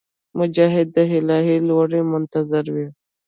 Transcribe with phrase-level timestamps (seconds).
[0.39, 2.87] مجاهد د الهي لورینې منتظر وي.